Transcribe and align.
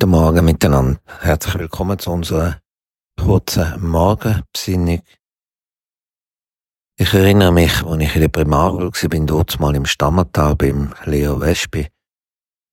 Guten 0.00 0.12
Morgen 0.12 0.44
miteinander. 0.44 1.00
Herzlich 1.22 1.58
willkommen 1.58 1.98
zu 1.98 2.12
unserer 2.12 2.60
kurzen 3.20 3.84
Morgenbesinnung. 3.84 5.02
Ich 6.96 7.12
erinnere 7.12 7.50
mich, 7.50 7.82
als 7.82 8.02
ich 8.02 8.14
in 8.14 8.20
der 8.20 8.28
Primarschule 8.28 8.92
war, 8.92 9.26
dort 9.26 9.58
mal 9.58 9.74
im 9.74 9.86
Stammertal 9.86 10.54
beim 10.54 10.94
Leo 11.04 11.40
Wespi. 11.40 11.88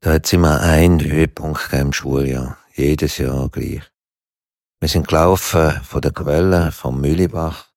Da 0.02 0.14
hat 0.14 0.28
es 0.28 0.34
immer 0.34 0.62
einen 0.62 1.04
Höhepunkt 1.04 1.74
im 1.74 1.94
Schuljahr. 1.94 2.60
Jedes 2.76 3.18
Jahr 3.18 3.50
gleich. 3.50 3.82
Wir 4.80 4.90
sind 4.90 5.08
gelaufen 5.08 5.82
von 5.82 6.02
der 6.02 6.12
Quelle 6.12 6.72
vom 6.72 7.02
Mühlibach. 7.02 7.72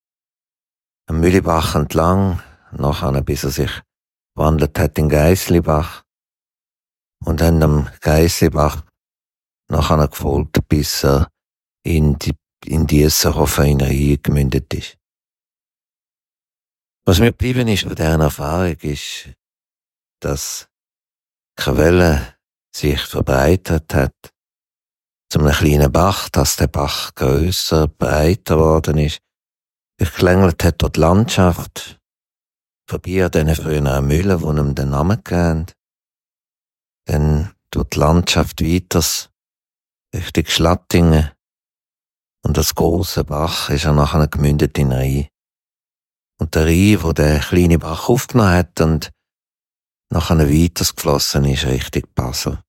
Am 1.06 1.20
Mühlibach 1.20 1.74
entlang, 1.74 2.42
nachher 2.72 3.22
bis 3.22 3.44
er 3.44 3.50
sich 3.50 3.80
wandelt 4.34 4.78
hat 4.78 4.98
in 4.98 5.08
Geislibach. 5.08 6.04
Und 7.24 7.40
dann 7.40 7.62
am 7.62 7.88
Geislibach 8.02 8.82
nachher 9.68 10.08
gefolgt, 10.08 10.66
bis 10.68 11.04
er 11.04 11.30
in 11.84 12.18
die, 12.18 12.36
in 12.64 12.86
diese 12.86 13.34
Raffinerie 13.34 14.18
gemündet 14.22 14.72
ist. 14.74 14.96
Was 17.06 17.20
mir 17.20 17.32
geblieben 17.32 17.68
ist 17.68 17.84
von 17.84 17.95
dieser 17.95 18.20
Erfahrung 18.20 18.76
ist, 18.80 19.30
dass 20.20 20.68
Quelle 21.56 22.34
sich 22.74 23.00
verbreitet 23.00 23.95
hat 23.95 24.14
zu 25.30 25.40
einem 25.40 25.52
kleinen 25.52 25.92
Bach, 25.92 26.28
dass 26.28 26.56
der 26.56 26.68
Bach 26.68 27.14
grösser, 27.14 27.88
breiter 27.88 28.56
geworden 28.56 28.98
ist. 28.98 29.20
Durchklängelt 29.98 30.62
hat 30.64 30.80
dort 30.80 30.96
die 30.96 31.00
Landschaft, 31.00 31.98
vorbei 32.88 33.24
an 33.24 33.30
diesen 33.30 33.54
früheren 33.54 34.06
Mühlen, 34.06 34.38
die 34.38 34.60
ihm 34.60 34.74
den 34.74 34.90
Namen 34.90 35.23
gegeben 35.23 35.66
Dann 37.06 37.52
durch 37.70 37.88
die 37.88 37.98
Landschaft 37.98 38.62
weiters 38.62 39.27
Richtung 40.18 40.46
Schlattingen. 40.46 41.30
Und 42.45 42.56
das 42.56 42.74
große 42.74 43.23
Bach 43.23 43.70
ist 43.70 43.84
er 43.84 43.93
nachher 43.93 44.26
gemündet 44.26 44.76
in 44.76 44.90
Rhein. 44.90 45.29
Und 46.40 46.56
der 46.56 46.66
Rhein, 46.66 47.02
wo 47.04 47.12
der 47.12 47.38
kleine 47.38 47.79
Bach 47.79 48.09
aufgenommen 48.09 48.51
hat 48.51 48.80
und 48.80 49.12
nachher 50.10 50.38
weiters 50.38 50.96
geflossen 50.96 51.45
ist 51.45 51.66
Richtung 51.66 52.02
Basel. 52.16 52.60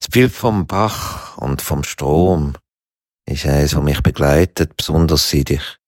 Das 0.00 0.10
Bild 0.10 0.32
vom 0.32 0.68
Bach 0.68 1.36
und 1.38 1.60
vom 1.60 1.82
Strom 1.82 2.54
ist 3.26 3.46
eines, 3.46 3.74
was 3.74 3.82
mich 3.82 4.00
begleitet, 4.00 4.76
besonders 4.76 5.28
seit 5.28 5.50
ich 5.50 5.78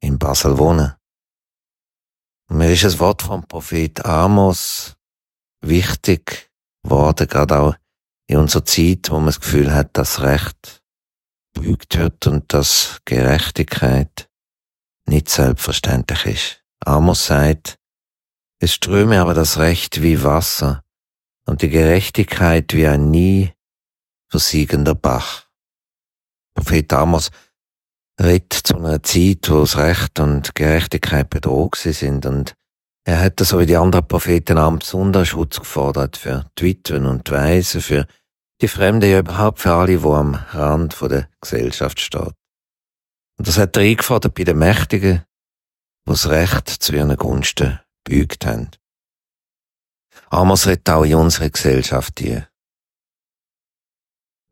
in 0.00 0.18
Basel 0.18 0.56
wohne. 0.56 0.98
Und 2.48 2.56
mir 2.56 2.72
ist 2.72 2.84
ein 2.84 2.98
Wort 2.98 3.22
vom 3.22 3.46
Prophet 3.46 4.06
Amos 4.06 4.96
wichtig 5.62 6.50
geworden, 6.82 7.28
gerade 7.28 7.58
auch 7.58 7.79
in 8.30 8.38
unserer 8.38 8.64
Zeit, 8.64 9.10
wo 9.10 9.16
man 9.16 9.26
das 9.26 9.40
Gefühl 9.40 9.74
hat, 9.74 9.96
dass 9.98 10.22
Recht 10.22 10.84
bügt 11.52 11.98
wird 11.98 12.28
und 12.28 12.52
dass 12.52 13.00
Gerechtigkeit 13.04 14.30
nicht 15.04 15.28
selbstverständlich 15.28 16.26
ist. 16.26 16.64
Amos 16.78 17.26
sagt, 17.26 17.80
es 18.60 18.72
ströme 18.72 19.20
aber 19.20 19.34
das 19.34 19.58
Recht 19.58 20.00
wie 20.00 20.22
Wasser 20.22 20.84
und 21.44 21.62
die 21.62 21.70
Gerechtigkeit 21.70 22.72
wie 22.72 22.86
ein 22.86 23.10
nie 23.10 23.52
versiegender 24.28 24.94
Bach. 24.94 25.48
Prophet 26.54 26.92
Amos 26.92 27.32
redet 28.20 28.52
zu 28.52 28.76
einer 28.76 29.02
Zeit, 29.02 29.50
wo 29.50 29.62
das 29.62 29.76
Recht 29.76 30.20
und 30.20 30.54
Gerechtigkeit 30.54 31.30
bedroht 31.30 31.74
sind 31.74 32.26
und 32.26 32.54
er 33.04 33.22
hat 33.22 33.40
so 33.40 33.58
wie 33.58 33.66
die 33.66 33.76
anderen 33.76 34.06
Propheten 34.06 34.56
am 34.56 34.78
besonderen 34.78 35.26
Schutz 35.26 35.58
gefordert 35.58 36.16
für 36.16 36.48
die 36.58 36.66
Witwen 36.66 37.06
und 37.06 37.26
die 37.26 37.32
Weisen, 37.32 37.80
für 37.80 38.06
die 38.60 38.68
Fremde 38.68 39.10
ja 39.10 39.20
überhaupt 39.20 39.60
für 39.60 39.72
alle, 39.72 39.98
die 39.98 40.06
am 40.06 40.34
Rand 40.34 41.00
der 41.00 41.28
Gesellschaft 41.40 42.00
steht. 42.00 42.34
Und 43.38 43.48
das 43.48 43.56
hat 43.56 43.76
er 43.76 43.82
eingefordert 43.82 44.34
bei 44.34 44.44
den 44.44 44.58
Mächtigen, 44.58 45.24
die 46.06 46.10
das 46.10 46.28
Recht 46.28 46.68
zu 46.68 46.92
ihren 46.94 47.16
Gunsten 47.16 47.80
bügt 48.04 48.44
haben. 48.44 48.70
Amos 50.28 50.66
redet 50.66 50.88
auch 50.90 51.04
in 51.04 51.14
unsere 51.14 51.50
Gesellschaft 51.50 52.20
hier. 52.20 52.48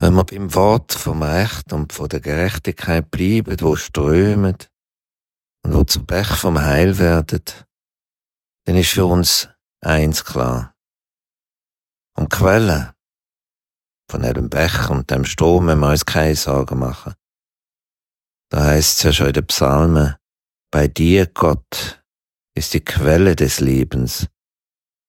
Wenn 0.00 0.14
wir 0.14 0.24
beim 0.24 0.54
Wort 0.54 0.94
vom 0.94 1.22
Recht 1.22 1.72
und 1.72 1.92
von 1.92 2.08
der 2.08 2.20
Gerechtigkeit 2.20 3.10
bleiben, 3.10 3.60
wo 3.60 3.76
strömen 3.76 4.56
und 5.64 5.74
wo 5.74 5.84
zu 5.84 6.04
Bech 6.04 6.28
vom 6.28 6.58
Heil 6.60 6.98
werden, 6.98 7.42
dann 8.64 8.76
ist 8.76 8.90
für 8.90 9.06
uns 9.06 9.48
eins 9.80 10.24
klar. 10.24 10.74
Um 12.16 12.28
Quellen 12.28 12.92
von 14.10 14.22
dem 14.22 14.48
Bech 14.48 14.88
und 14.90 15.10
dem 15.10 15.24
Strom 15.24 15.66
müssen 15.66 15.80
wir 15.80 15.90
uns 15.90 16.06
keine 16.06 16.34
Sorgen 16.34 16.78
machen. 16.78 17.14
Da 18.50 18.64
heißt 18.64 18.98
es 18.98 19.02
ja 19.02 19.12
schon 19.12 19.26
in 19.28 19.32
den 19.34 19.46
Psalmen, 19.46 20.14
bei 20.70 20.88
dir, 20.88 21.26
Gott, 21.26 22.02
ist 22.54 22.74
die 22.74 22.80
Quelle 22.80 23.36
des 23.36 23.60
Lebens. 23.60 24.26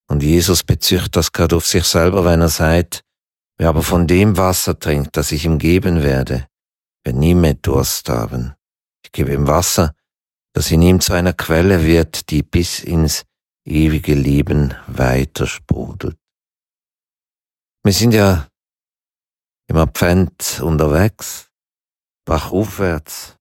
Und 0.10 0.24
Jesus 0.24 0.64
bezücht 0.64 1.16
das 1.16 1.32
gerade 1.32 1.56
auf 1.56 1.66
sich 1.66 1.84
selber, 1.86 2.26
wenn 2.26 2.42
er 2.42 2.50
sagt, 2.50 3.04
wer 3.58 3.70
aber 3.70 3.84
von 3.84 4.08
dem 4.08 4.38
Wasser 4.38 4.78
trinkt, 4.78 5.16
das 5.16 5.32
ich 5.32 5.46
ihm 5.46 5.60
geben 5.60 6.04
werde, 6.04 6.48
wird 7.04 7.16
nie 7.16 7.36
mehr 7.36 7.54
Durst 7.54 8.10
haben. 8.10 8.56
Ich 9.06 9.12
gebe 9.12 9.34
ihm 9.34 9.48
Wasser, 9.48 9.96
das 10.54 10.72
in 10.72 10.82
ihm 10.82 11.00
zu 11.00 11.14
einer 11.14 11.34
Quelle 11.34 11.86
wird, 11.86 12.30
die 12.32 12.44
bis 12.44 12.80
ins 12.84 13.24
ewige 13.66 14.16
Leben 14.16 14.74
weiter 14.88 15.48
sprudelt. 15.48 16.18
Wir 17.84 17.94
sind 17.94 18.14
ja 18.14 18.49
im 19.70 19.78
Advent 19.78 20.60
unterwegs, 20.62 21.52
bachaufwärts, 22.26 23.38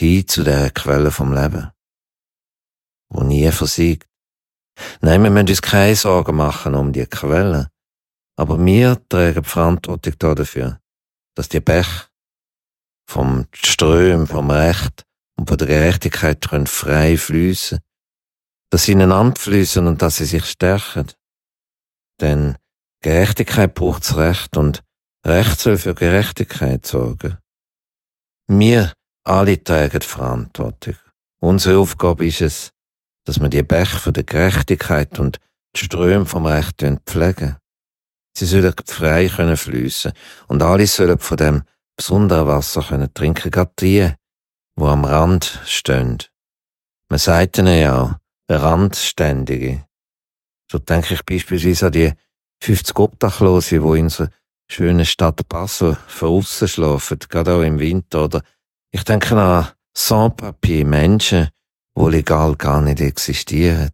hin 0.00 0.26
zu 0.26 0.44
der 0.44 0.70
Quelle 0.70 1.10
vom 1.10 1.32
Leben, 1.32 1.72
wo 3.10 3.22
nie 3.22 3.50
versiegt. 3.50 4.08
Nein, 5.00 5.22
wir 5.22 5.30
müssen 5.30 5.48
uns 5.48 5.62
keine 5.62 5.96
Sorgen 5.96 6.36
machen 6.36 6.74
um 6.74 6.92
die 6.92 7.06
Quelle, 7.06 7.70
aber 8.36 8.64
wir 8.64 9.02
tragen 9.08 9.42
die 9.42 9.48
Verantwortung 9.48 10.14
dafür, 10.18 10.80
dass 11.34 11.48
die 11.48 11.60
Bech 11.60 12.08
vom 13.08 13.46
Ström, 13.52 14.26
vom 14.26 14.50
Recht 14.50 15.04
und 15.36 15.48
von 15.48 15.58
der 15.58 15.66
Gerechtigkeit 15.66 16.46
können 16.48 16.66
frei 16.66 17.16
fließen, 17.16 17.80
dass 18.70 18.84
sie 18.84 18.92
ineinander 18.92 19.40
fließen 19.40 19.86
und 19.86 20.02
dass 20.02 20.16
sie 20.16 20.24
sich 20.24 20.44
stärken. 20.44 21.10
Denn 22.20 22.56
Gerechtigkeit 23.02 23.74
braucht's 23.74 24.16
Recht 24.16 24.56
und 24.56 24.82
Recht 25.26 25.58
soll 25.58 25.76
für 25.76 25.92
Gerechtigkeit 25.92 26.86
sorgen. 26.86 27.38
Wir 28.46 28.92
alle 29.24 29.62
tragen 29.62 30.00
Verantwortung. 30.00 30.94
Unsere 31.40 31.80
Aufgabe 31.80 32.26
ist 32.26 32.42
es, 32.42 32.70
dass 33.24 33.40
wir 33.40 33.48
die 33.48 33.64
Bech 33.64 33.88
von 33.88 34.12
der 34.12 34.22
Gerechtigkeit 34.22 35.18
und 35.18 35.40
die 35.74 35.84
Ströme 35.84 36.26
vom 36.26 36.46
Recht 36.46 36.80
pflegen. 37.06 37.56
Sie 38.38 38.46
sollen 38.46 38.72
frei 38.84 39.28
können 39.28 39.56
fließen 39.56 40.12
und 40.46 40.62
alle 40.62 40.86
sollen 40.86 41.18
von 41.18 41.36
dem 41.36 41.62
besonderen 41.96 42.46
Wasser 42.46 42.82
können 42.82 43.12
trinken, 43.12 43.50
gerade 43.50 43.72
die, 43.80 44.12
wo 44.76 44.86
am 44.86 45.04
Rand 45.04 45.60
stehen. 45.66 46.18
Man 47.08 47.18
sagt 47.18 47.58
ihnen 47.58 47.80
ja 47.80 48.20
Randständige. 48.48 49.86
So 50.70 50.78
denke 50.78 51.14
ich 51.14 51.24
beispielsweise 51.24 51.86
an 51.86 51.92
die 51.92 52.12
50 52.62 52.96
Obdachlose, 52.96 53.82
wo 53.82 53.94
in 53.94 54.08
so 54.08 54.28
schöne 54.68 55.04
Stadt 55.04 55.48
Basel 55.48 55.96
veraussen 56.06 56.68
schlafen, 56.68 57.18
gerade 57.28 57.54
auch 57.54 57.62
im 57.62 57.78
Winter. 57.78 58.24
Oder 58.24 58.42
ich 58.90 59.04
denke 59.04 59.36
an 59.36 59.68
Sans-Papier, 59.96 60.84
Menschen, 60.84 61.48
wo 61.94 62.08
legal 62.08 62.56
gar 62.56 62.82
nicht 62.82 63.00
existieren. 63.00 63.90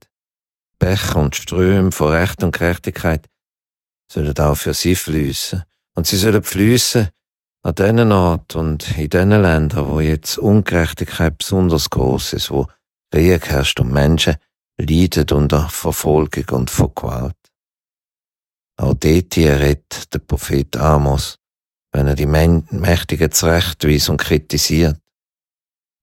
Bech 0.79 1.15
und 1.15 1.37
Ströme 1.37 1.93
von 1.93 2.13
Recht 2.13 2.43
und 2.43 2.53
Gerechtigkeit 2.53 3.29
sollen 4.11 4.37
auch 4.39 4.57
für 4.57 4.75
sie 4.75 4.97
fließen. 4.97 5.63
Und 5.95 6.07
sie 6.07 6.17
sollen 6.17 6.43
fließen 6.43 7.09
an 7.63 7.75
diesen 7.75 8.13
Ort 8.13 8.57
und 8.57 8.99
in 8.99 9.09
diesen 9.09 9.31
Ländern, 9.31 9.89
wo 9.89 10.01
jetzt 10.01 10.39
Ungerechtigkeit 10.39 11.39
besonders 11.39 11.91
groß 11.91 12.33
ist, 12.33 12.51
wo 12.51 12.67
Krieg 13.13 13.47
herrscht 13.49 13.79
und 13.79 13.93
Menschen 13.93 14.37
leiden 14.79 15.27
unter 15.31 15.69
Verfolgung 15.69 16.45
und 16.51 16.71
Vergewalt. 16.71 17.37
Auch 18.83 18.95
dort 18.95 19.37
redet 19.37 20.13
der 20.13 20.19
Prophet 20.19 20.77
Amos, 20.77 21.39
wenn 21.93 22.09
er 22.09 22.17
die 22.17 22.27
Mächtigen 22.27 23.31
zurechtweist 23.31 24.09
und 24.09 24.17
kritisiert 24.17 25.01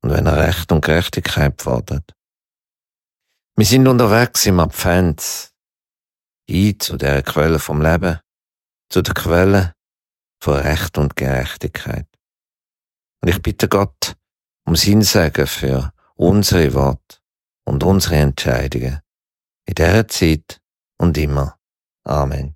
und 0.01 0.11
wenn 0.11 0.25
er 0.25 0.37
Recht 0.37 0.71
und 0.71 0.85
Gerechtigkeit 0.85 1.61
fordert. 1.61 2.13
Wir 3.57 3.65
sind 3.65 3.85
unterwegs 3.85 4.45
im 4.45 4.61
Advent, 4.61 5.51
hin 6.49 6.79
zu 6.79 6.95
der 6.95 7.21
Quelle 7.21 7.59
vom 7.59 7.81
Leben, 7.81 8.21
zu 8.89 9.01
der 9.01 9.13
Quelle 9.13 9.73
von 10.41 10.53
Recht 10.53 10.97
und 10.97 11.17
Gerechtigkeit. 11.17 12.07
Und 13.21 13.27
ich 13.27 13.41
bitte 13.41 13.67
Gott 13.67 14.15
um 14.65 14.77
sein 14.77 15.01
Segen 15.01 15.47
für 15.47 15.91
unsere 16.15 16.73
Worte 16.73 17.17
und 17.65 17.83
unsere 17.83 18.15
Entscheidungen 18.15 19.01
in 19.65 19.75
dieser 19.75 20.07
Zeit 20.07 20.61
und 20.97 21.17
immer. 21.17 21.59
Amen. 22.05 22.55